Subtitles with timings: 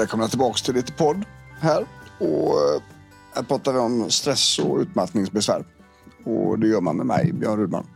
[0.00, 1.24] Välkomna tillbaka till lite podd
[1.60, 1.86] här.
[2.18, 2.82] Och eh,
[3.34, 5.64] här pratar vi om stress och utmattningsbesvär.
[6.24, 7.86] Och det gör man med mig, Björn Rudman.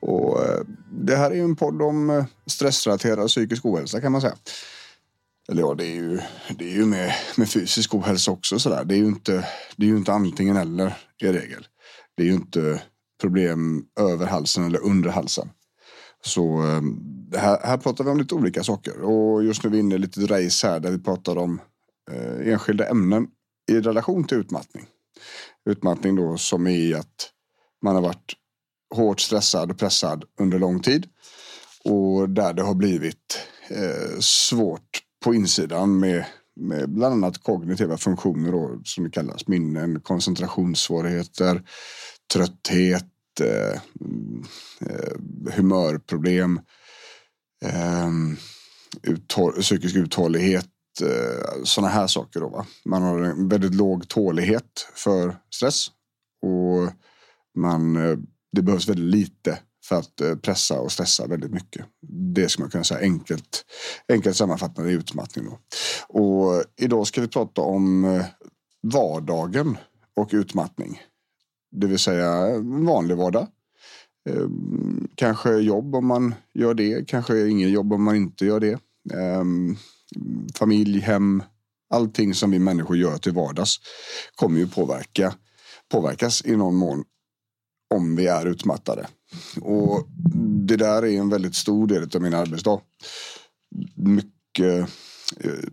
[0.00, 0.60] Och eh,
[0.92, 4.34] det här är ju en podd om eh, stressrelaterad psykisk ohälsa kan man säga.
[5.48, 6.20] Eller ja, det är ju,
[6.58, 8.84] det är ju med, med fysisk ohälsa också sådär.
[8.84, 11.66] Det är ju inte, det är ju inte antingen eller i regel.
[12.16, 12.82] Det är ju inte
[13.20, 15.50] problem över halsen eller under halsen.
[16.24, 16.82] Så eh,
[17.40, 19.00] här, här pratar vi om lite olika saker.
[19.00, 21.60] Och just nu är vi inne i lite race här där vi pratar om
[22.10, 23.26] eh, enskilda ämnen
[23.70, 24.86] i relation till utmattning.
[25.64, 27.30] Utmattning då som är att
[27.82, 28.32] man har varit
[28.94, 31.06] hårt stressad och pressad under lång tid.
[31.84, 36.24] Och där det har blivit eh, svårt på insidan med,
[36.56, 39.46] med bland annat kognitiva funktioner då, som det kallas.
[39.48, 41.62] Minnen, koncentrationssvårigheter,
[42.32, 43.06] trötthet,
[43.40, 43.80] eh,
[44.80, 46.60] eh, humörproblem,
[47.64, 48.10] eh,
[49.02, 50.70] uthåll, psykisk uthållighet,
[51.02, 52.40] eh, sådana här saker.
[52.40, 52.66] Då, va?
[52.84, 55.86] Man har en väldigt låg tålighet för stress
[56.42, 56.92] och
[57.58, 58.18] man, eh,
[58.52, 61.86] det behövs väldigt lite för att eh, pressa och stressa väldigt mycket.
[62.34, 63.64] Det ska man kunna säga enkelt,
[64.08, 65.44] enkelt sammanfattande i utmattning.
[65.44, 65.58] Då.
[66.08, 68.24] Och idag ska vi prata om eh,
[68.82, 69.78] vardagen
[70.16, 71.00] och utmattning.
[71.70, 73.48] Det vill säga vanlig vardag.
[74.28, 78.78] Ehm, kanske jobb om man gör det, kanske ingen jobb om man inte gör det.
[79.14, 79.76] Ehm,
[80.54, 81.42] familj, hem,
[81.90, 83.76] allting som vi människor gör till vardags
[84.34, 85.34] kommer ju påverka,
[85.92, 87.04] påverkas i någon mån
[87.94, 89.06] om vi är utmattade.
[89.60, 90.06] Och
[90.66, 92.80] det där är en väldigt stor del av min arbetsdag.
[93.94, 94.88] Mycket
[95.40, 95.64] eh,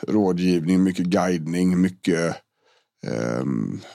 [0.00, 2.36] rådgivning, mycket guidning, mycket
[3.06, 3.44] eh,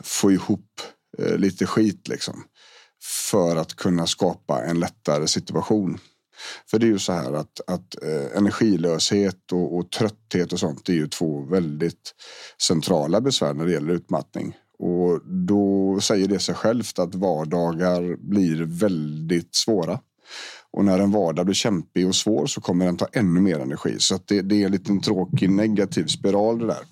[0.03, 0.81] få ihop
[1.18, 2.44] eh, lite skit liksom.
[3.32, 6.00] För att kunna skapa en lättare situation.
[6.72, 10.90] För det är ju så här att, att eh, energilöshet och, och trötthet och sånt
[10.90, 12.16] är ju två väldigt
[12.62, 14.56] centrala besvär när det gäller utmattning.
[14.80, 20.00] Och då säger det sig självt att vardagar blir väldigt svåra.
[20.74, 23.96] Och när en vardag blir kämpig och svår så kommer den ta ännu mer energi.
[24.00, 26.84] Så att det, det är en liten tråkig negativ spiral det där.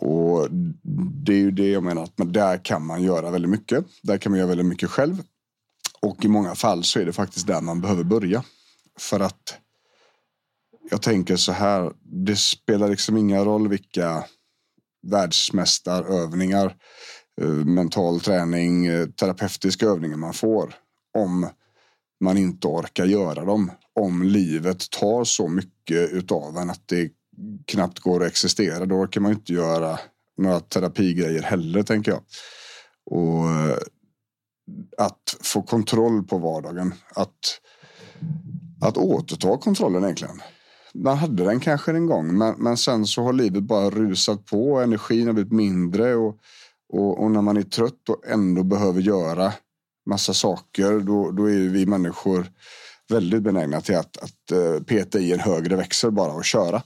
[0.00, 0.48] Och
[1.24, 3.84] det är ju det jag menar att där kan man göra väldigt mycket.
[4.02, 5.22] Där kan man göra väldigt mycket själv.
[6.00, 8.44] Och i många fall så är det faktiskt där man behöver börja.
[8.98, 9.58] För att
[10.90, 11.92] jag tänker så här.
[12.02, 14.24] Det spelar liksom ingen roll vilka
[15.06, 16.76] världsmästarövningar,
[17.40, 20.74] eh, mental träning, eh, terapeutiska övningar man får.
[21.18, 21.48] Om
[22.20, 23.70] man inte orkar göra dem.
[23.94, 27.10] Om livet tar så mycket utav en att det
[27.66, 28.86] knappt går att existera.
[28.86, 29.98] Då orkar man inte göra
[30.36, 32.20] några terapigrejer heller tänker jag.
[33.10, 33.78] Och eh,
[34.96, 36.94] att få kontroll på vardagen.
[37.14, 37.60] Att,
[38.80, 40.40] att återta kontrollen egentligen
[40.94, 44.72] man hade den kanske en gång, men, men sen så har livet bara rusat på.
[44.72, 46.36] Och energin har blivit mindre och,
[46.92, 49.52] och, och, när man är trött och ändå behöver göra
[50.06, 52.46] massa saker, då, då är vi människor
[53.08, 56.82] väldigt benägna till att, att eh, peta i en högre växel bara och köra.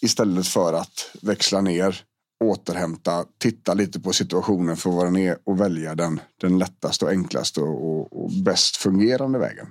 [0.00, 2.04] Istället för att växla ner,
[2.44, 7.10] återhämta, titta lite på situationen för vad den är och välja den, den lättaste och
[7.10, 9.66] enklaste och, och, och bäst fungerande vägen.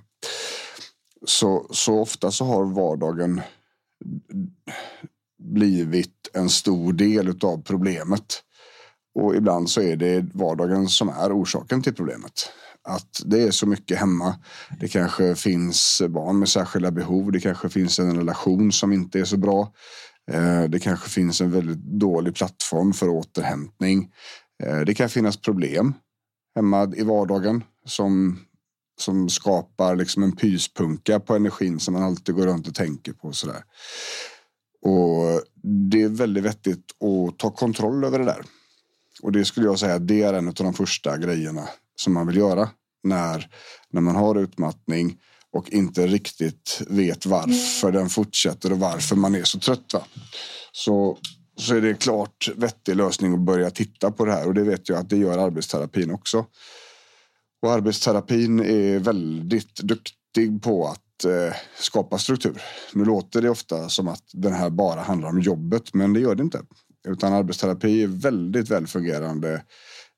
[1.26, 3.42] Så, så ofta så har vardagen
[5.44, 8.44] blivit en stor del av problemet.
[9.16, 12.52] Och ibland så är det vardagen som är orsaken till problemet.
[12.84, 14.36] Att det är så mycket hemma.
[14.80, 17.32] Det kanske finns barn med särskilda behov.
[17.32, 19.74] Det kanske finns en relation som inte är så bra.
[20.32, 24.12] Eh, det kanske finns en väldigt dålig plattform för återhämtning.
[24.64, 25.94] Eh, det kan finnas problem
[26.56, 28.40] hemma i vardagen som
[29.00, 33.28] som skapar liksom en pyspunka på energin som man alltid går runt och tänker på.
[33.28, 33.64] Och Sådär.
[34.82, 38.46] Och det är väldigt vettigt att ta kontroll över det där.
[39.22, 42.38] Och det skulle jag säga, det är en av de första grejerna som man vill
[42.38, 42.70] göra
[43.04, 43.50] när,
[43.90, 45.20] när man har utmattning
[45.54, 49.94] och inte riktigt vet varför den fortsätter och varför man är så trött.
[49.94, 50.04] Va?
[50.72, 51.18] Så
[51.60, 54.90] så är det klart vettig lösning att börja titta på det här och det vet
[54.90, 56.46] jag att det gör arbetsterapin också.
[57.62, 62.62] Och arbetsterapin är väldigt duktig på att eh, skapa struktur.
[62.94, 66.36] Nu låter det ofta som att den här bara handlar om jobbet, men det gör
[66.36, 66.62] det inte.
[67.08, 69.64] Utan arbetsterapi är väldigt välfungerande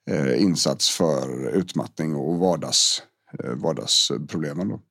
[0.10, 3.04] eh, insats för utmattning och vardags,
[3.44, 4.68] eh, vardagsproblemen.
[4.68, 4.82] Då.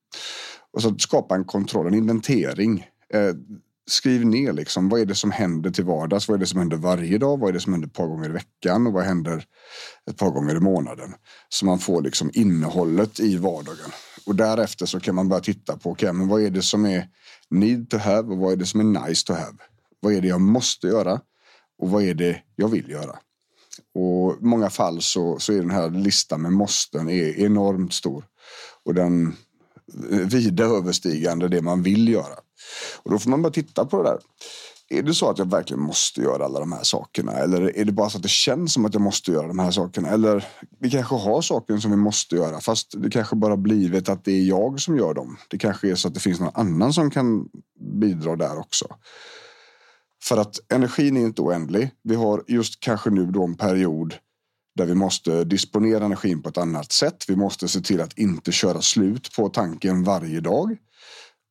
[0.73, 2.87] Och så skapa en kontroll, en inventering.
[3.15, 3.35] Eh,
[3.91, 6.29] skriv ner liksom, vad är det som händer till vardags?
[6.29, 7.39] Vad är det som händer varje dag?
[7.39, 8.87] Vad är det som händer ett par gånger i veckan?
[8.87, 9.45] Och vad händer
[10.11, 11.15] ett par gånger i månaden?
[11.49, 13.91] Så man får liksom innehållet i vardagen.
[14.27, 17.09] Och därefter så kan man börja titta på okay, men vad är det som är
[17.51, 19.57] need to have och vad är det som är nice to have?
[20.01, 21.21] Vad är det jag måste göra?
[21.79, 23.19] Och vad är det jag vill göra?
[23.95, 28.25] Och i många fall så, så är den här listan med måsten är enormt stor.
[28.85, 29.37] Och den
[30.25, 32.35] vida överstigande det man vill göra.
[33.03, 34.19] Och då får man bara titta på det där.
[34.91, 37.33] Är det så att jag verkligen måste göra alla de här sakerna?
[37.33, 39.71] Eller är det bara så att det känns som att jag måste göra de här
[39.71, 40.09] sakerna?
[40.09, 40.47] Eller
[40.81, 44.33] vi kanske har saker som vi måste göra fast det kanske bara blivit att det
[44.33, 45.37] är jag som gör dem.
[45.49, 47.49] Det kanske är så att det finns någon annan som kan
[48.01, 48.87] bidra där också.
[50.23, 51.91] För att energin är inte oändlig.
[52.03, 54.15] Vi har just kanske nu då en period
[54.79, 57.25] där vi måste disponera energin på ett annat sätt.
[57.29, 60.77] Vi måste se till att inte köra slut på tanken varje dag.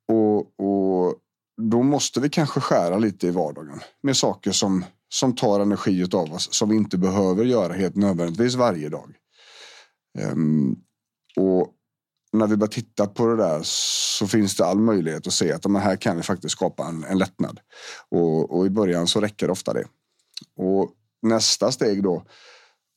[0.07, 1.15] Och, och
[1.61, 6.33] då måste vi kanske skära lite i vardagen med saker som, som tar energi av
[6.33, 9.13] oss som vi inte behöver göra helt nödvändigtvis varje dag.
[10.19, 10.75] Um,
[11.37, 11.73] och
[12.33, 15.61] när vi börjar titta på det där så finns det all möjlighet att se att
[15.61, 17.59] de här kan vi faktiskt skapa en, en lättnad.
[18.09, 19.85] Och, och, i början så räcker ofta det.
[20.55, 20.91] Och
[21.21, 22.23] nästa steg då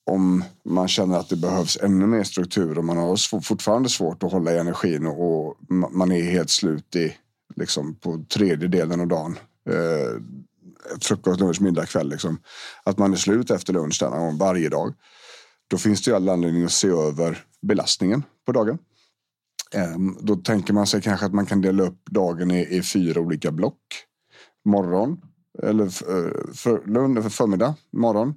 [0.06, 4.32] om man känner att det behövs ännu mer struktur och man har fortfarande svårt att
[4.32, 5.56] hålla i energin och
[5.90, 7.16] man är helt slut i
[7.56, 9.38] liksom på tredje delen av dagen.
[9.70, 10.22] Eh,
[11.00, 12.08] frukost, lunch, middag, kväll.
[12.08, 12.40] Liksom.
[12.84, 14.94] Att man är slut efter lunch denna gång varje dag.
[15.68, 18.78] Då finns det ju all anledning att se över belastningen på dagen.
[19.74, 23.20] Eh, då tänker man sig kanske att man kan dela upp dagen i, i fyra
[23.20, 23.78] olika block.
[24.64, 25.20] Morgon,
[25.62, 28.34] eller eh, för, för, för förmiddag, morgon,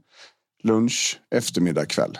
[0.64, 2.18] lunch, eftermiddag, kväll.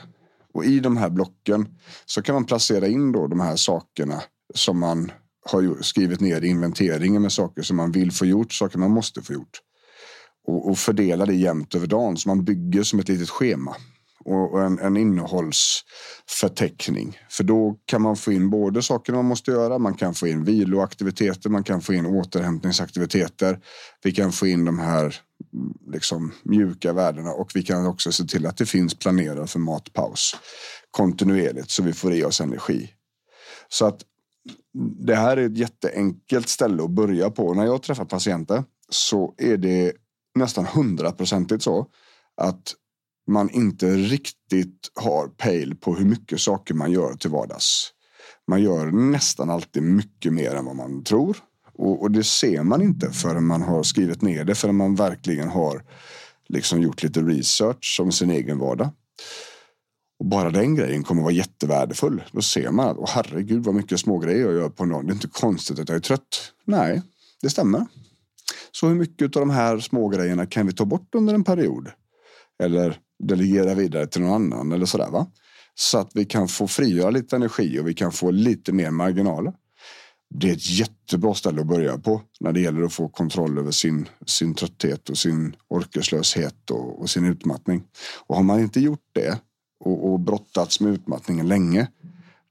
[0.54, 1.68] Och i de här blocken
[2.06, 4.24] så kan man placera in då de här sakerna
[4.56, 5.12] som man
[5.46, 9.22] har skrivit ner i inventeringen med saker som man vill få gjort, saker man måste
[9.22, 9.60] få gjort.
[10.48, 13.76] Och, och fördela det jämnt över dagen så man bygger som ett litet schema
[14.26, 17.18] och en, en innehållsförteckning.
[17.30, 20.44] För då kan man få in både saker man måste göra, man kan få in
[20.44, 23.60] viloaktiviteter, man kan få in återhämtningsaktiviteter.
[24.04, 25.16] Vi kan få in de här
[25.88, 30.36] liksom, mjuka värdena och vi kan också se till att det finns planerat för matpaus
[30.92, 32.90] kontinuerligt så vi får i oss energi.
[33.70, 34.02] Så att
[35.06, 37.54] det här är ett jätteenkelt ställe att börja på.
[37.54, 39.94] När jag träffar patienter så är det
[40.36, 41.88] nästan hundraprocentigt så
[42.42, 42.76] att
[43.28, 47.90] man inte riktigt har pejl på hur mycket saker man gör till vardags.
[48.48, 51.38] Man gör nästan alltid mycket mer än vad man tror.
[51.74, 55.50] Och, och det ser man inte förrän man har skrivit ner det, förrän man verkligen
[55.50, 55.84] har
[56.50, 58.90] liksom gjort lite research om sin egen vardag.
[60.20, 62.24] Och bara den grejen kommer vara jättevärdefull.
[62.32, 65.06] Då ser man att, oh, herregud vad mycket små grejer jag gör på en dag.
[65.06, 66.54] Det är inte konstigt att jag är trött.
[66.66, 67.02] Nej,
[67.42, 67.86] det stämmer.
[68.72, 71.92] Så hur mycket av de här små grejerna kan vi ta bort under en period?
[72.64, 75.28] Eller delegera vidare till någon annan eller sådär va?
[75.76, 79.54] Så att vi kan få frigöra lite energi och vi kan få lite mer marginaler.
[80.36, 83.72] Det är ett jättebra ställe att börja på när det gäller att få kontroll över
[83.72, 87.84] sin, sin trötthet och sin orkeslöshet och, och sin utmattning.
[88.28, 89.40] Och har man inte gjort det
[89.80, 91.88] och, och brottats med utmattningen länge,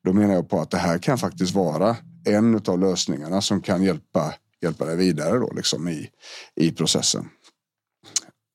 [0.05, 3.83] då menar jag på att det här kan faktiskt vara en av lösningarna som kan
[3.83, 6.11] hjälpa, hjälpa dig vidare då, liksom i,
[6.55, 7.29] i processen.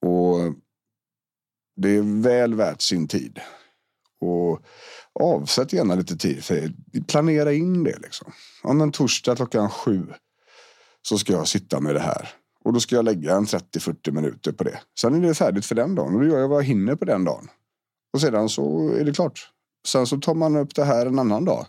[0.05, 0.37] Och
[1.77, 3.39] det är väl värt sin tid.
[4.19, 4.61] Och
[5.19, 6.55] avsätt gärna lite tid för
[6.91, 7.01] det.
[7.01, 7.97] Planera in det.
[7.97, 8.31] Liksom.
[8.63, 10.07] Om en torsdag klockan sju
[11.01, 12.29] så ska jag sitta med det här.
[12.63, 14.79] Och då ska jag lägga en 30-40 minuter på det.
[14.99, 17.05] Sen är det färdigt för den dagen och då gör jag vad jag hinner på
[17.05, 17.47] den dagen.
[18.13, 19.49] Och sedan så är det klart.
[19.87, 21.65] Sen så tar man upp det här en annan dag.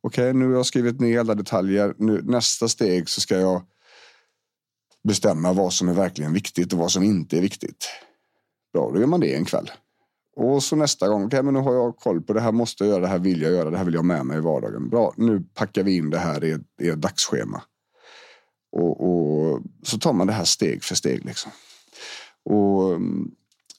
[0.00, 1.94] Okej, okay, nu har jag skrivit ner alla detaljer.
[1.98, 3.62] Nu, nästa steg så ska jag
[5.08, 7.88] bestämma vad som är verkligen viktigt och vad som inte är viktigt.
[8.72, 9.70] Bra, då gör man det en kväll.
[10.36, 12.90] Och så nästa gång, okay, men nu har jag koll på det här måste jag
[12.90, 14.88] göra, det här vill jag göra, det här vill jag med mig i vardagen.
[14.88, 17.62] Bra, nu packar vi in det här i ett, i ett dagsschema.
[18.76, 21.24] Och, och, så tar man det här steg för steg.
[21.24, 21.52] Liksom.
[22.44, 23.30] Och mm,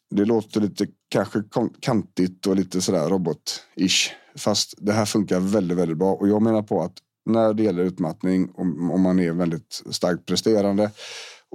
[0.09, 1.43] det låter lite kanske
[1.79, 4.11] kantigt och lite sådär robot-ish.
[4.37, 6.13] Fast det här funkar väldigt, väldigt bra.
[6.13, 6.93] Och jag menar på att
[7.25, 10.91] när det gäller utmattning, om, om man är väldigt starkt presterande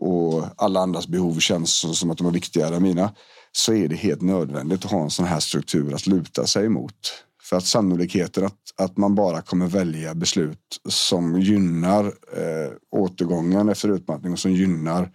[0.00, 3.12] och alla andras behov känns som att de är viktigare än mina
[3.52, 6.95] så är det helt nödvändigt att ha en sån här struktur att luta sig mot.
[7.43, 13.88] För att sannolikheten att, att man bara kommer välja beslut som gynnar eh, återgången efter
[13.88, 15.11] utmattning och som gynnar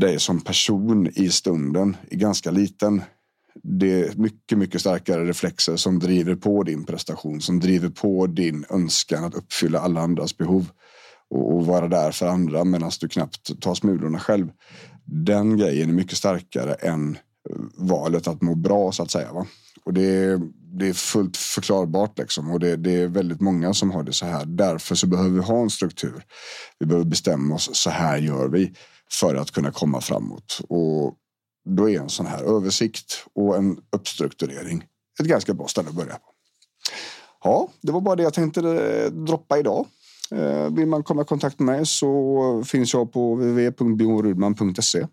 [0.00, 3.02] dig som person i stunden är ganska liten.
[3.62, 8.64] Det är mycket, mycket starkare reflexer som driver på din prestation, som driver på din
[8.70, 10.66] önskan att uppfylla alla andras behov
[11.32, 14.48] och, och vara där för andra medan du knappt tar smulorna själv.
[15.04, 17.18] Den grejen är mycket starkare än
[17.50, 19.32] eh, valet att må bra så att säga.
[19.32, 19.46] Va?
[19.84, 20.40] Och det,
[20.78, 22.50] det är fullt förklarbart liksom.
[22.50, 24.44] Och det, det, är väldigt många som har det så här.
[24.44, 26.24] Därför så behöver vi ha en struktur.
[26.78, 27.70] Vi behöver bestämma oss.
[27.72, 28.74] Så här gör vi
[29.20, 30.60] för att kunna komma framåt.
[30.68, 31.14] Och
[31.76, 34.84] då är en sån här översikt och en uppstrukturering
[35.20, 36.32] ett ganska bra ställe att börja på.
[37.44, 39.86] Ja, det var bara det jag tänkte eh, droppa idag.
[40.34, 45.06] Eh, vill man komma i kontakt med mig så finns jag på www.bjornrudman.se.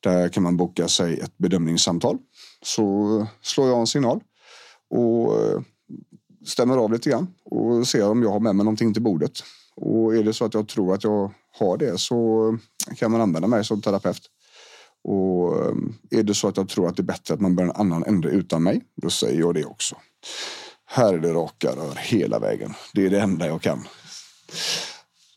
[0.00, 2.18] Där kan man boka sig ett bedömningssamtal.
[2.62, 4.20] Så slår jag en signal
[4.90, 5.60] och eh,
[6.46, 9.32] stämmer av lite grann och ser om jag har med mig någonting till bordet.
[9.76, 12.58] Och är det så att jag tror att jag har det så
[12.96, 14.22] kan man använda mig som terapeut.
[15.04, 15.74] Och eh,
[16.10, 18.04] är det så att jag tror att det är bättre att man börjar en annan
[18.04, 19.96] ände utan mig, då säger jag det också.
[20.86, 22.74] Här är det raka rör hela vägen.
[22.94, 23.86] Det är det enda jag kan.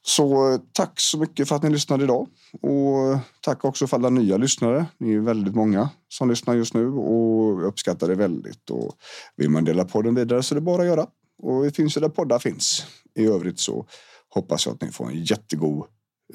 [0.08, 2.28] Så eh, tack så mycket för att ni lyssnade idag.
[2.62, 4.86] Och eh, tack också för alla nya lyssnare.
[4.98, 8.70] Ni är väldigt många som lyssnar just nu och jag uppskattar det väldigt.
[8.70, 8.96] Och
[9.36, 11.08] vill man dela podden vidare så är det bara att göra.
[11.44, 12.86] Och vi finns ju där poddar finns.
[13.16, 13.86] I övrigt så
[14.30, 15.86] hoppas jag att ni får en jättegod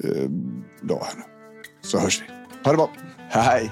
[0.03, 0.29] eh,
[0.81, 1.23] dag här nu.
[1.81, 2.25] Så hörs vi.
[2.63, 2.89] Ha det bra.
[3.29, 3.71] Hej!